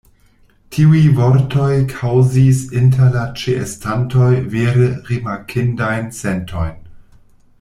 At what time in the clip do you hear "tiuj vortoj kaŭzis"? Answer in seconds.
0.75-2.63